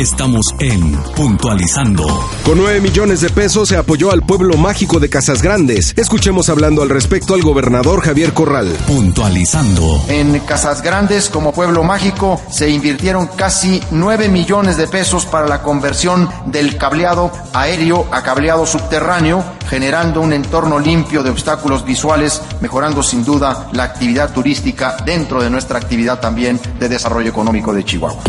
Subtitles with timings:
[0.00, 2.06] Estamos en Puntualizando.
[2.42, 5.92] Con 9 millones de pesos se apoyó al pueblo mágico de Casas Grandes.
[5.94, 8.74] Escuchemos hablando al respecto al gobernador Javier Corral.
[8.86, 10.02] Puntualizando.
[10.08, 15.60] En Casas Grandes, como pueblo mágico, se invirtieron casi 9 millones de pesos para la
[15.60, 23.04] conversión del cableado aéreo a cableado subterráneo, generando un entorno limpio de obstáculos visuales, mejorando
[23.04, 28.20] sin duda la actividad turística dentro de nuestra actividad también de desarrollo económico de Chihuahua.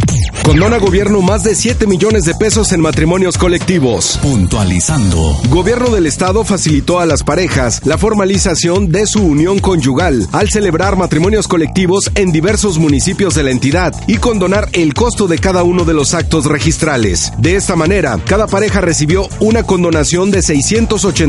[0.44, 4.20] Condona gobierno más de 7 millones de pesos en matrimonios colectivos.
[4.22, 5.38] Puntualizando.
[5.50, 10.96] Gobierno del Estado facilitó a las parejas la formalización de su unión conyugal al celebrar
[10.96, 15.86] matrimonios colectivos en diversos municipios de la entidad y condonar el costo de cada uno
[15.86, 17.32] de los actos registrales.
[17.38, 20.42] De esta manera, cada pareja recibió una condonación de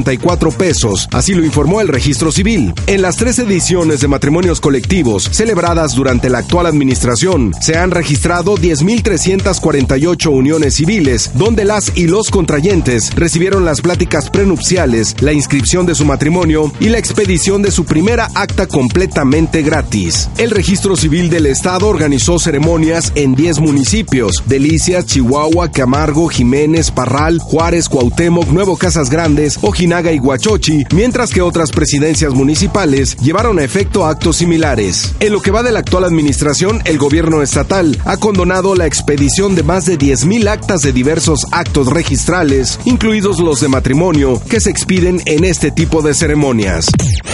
[0.03, 2.75] 684 pesos, así lo informó el registro civil.
[2.87, 8.57] En las tres ediciones de matrimonios colectivos celebradas durante la actual administración, se han registrado
[8.57, 15.95] 10.348 uniones civiles, donde las y los contrayentes recibieron las pláticas prenupciales, la inscripción de
[15.95, 20.29] su matrimonio y la expedición de su primera acta completamente gratis.
[20.39, 27.39] El registro civil del Estado organizó ceremonias en 10 municipios, Delicias, Chihuahua, Camargo, Jiménez, Parral,
[27.39, 33.63] Juárez, Cuauhtémoc, Nuevo Casas Grandes, Ojinaga y Huachochi, mientras que otras presidencias municipales llevaron a
[33.65, 35.15] efecto actos similares.
[35.21, 39.55] En lo que va de la actual administración, el gobierno estatal ha condonado la expedición
[39.55, 44.71] de más de 10.000 actas de diversos actos registrales, incluidos los de matrimonio, que se
[44.71, 46.87] expiden en este tipo de ceremonias.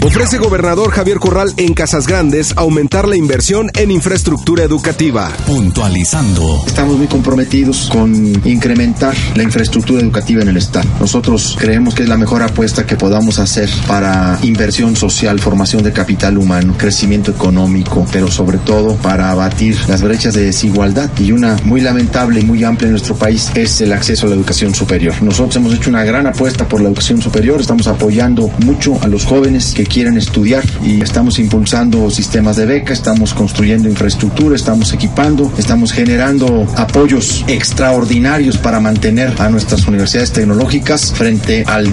[0.05, 5.31] Ofrece gobernador Javier Corral en Casas Grandes aumentar la inversión en infraestructura educativa.
[5.47, 6.65] Puntualizando.
[6.67, 8.15] Estamos muy comprometidos con
[8.45, 10.89] incrementar la infraestructura educativa en el Estado.
[10.99, 15.93] Nosotros creemos que es la mejor apuesta que podamos hacer para inversión social, formación de
[15.93, 21.11] capital humano, crecimiento económico, pero sobre todo para abatir las brechas de desigualdad.
[21.19, 24.37] Y una muy lamentable y muy amplia en nuestro país es el acceso a la
[24.37, 25.15] educación superior.
[25.23, 29.25] Nosotros hemos hecho una gran apuesta por la educación superior, estamos apoyando mucho a los
[29.25, 35.53] jóvenes que quieren estudiar y estamos impulsando sistemas de beca, estamos construyendo infraestructura, estamos equipando,
[35.59, 41.93] estamos generando apoyos extraordinarios para mantener a nuestras universidades tecnológicas frente al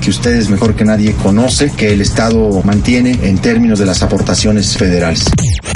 [0.00, 4.76] que ustedes mejor que nadie conoce que el Estado mantiene en términos de las aportaciones
[4.76, 5.30] federales.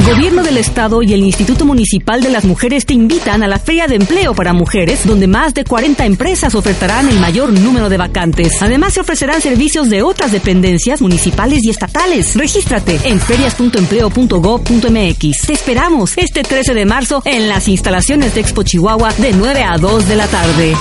[0.04, 3.86] Gobierno del Estado y el Instituto Municipal de las Mujeres te invitan a la Feria
[3.86, 8.52] de Empleo para Mujeres, donde más de 40 empresas ofertarán el mayor número de vacantes.
[8.60, 12.36] Además, se ofrecerán servicios de otras dependencias municipales y estatales.
[12.36, 15.46] Regístrate en ferias.empleo.gov.mx.
[15.46, 19.78] Te esperamos este 13 de marzo en las instalaciones de Expo Chihuahua de 9 a
[19.78, 20.74] 2 de la tarde.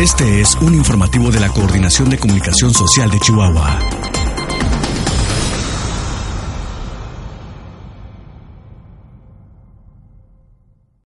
[0.00, 3.99] Este es un informativo de la Coordinación de Comunicación Social de Chihuahua.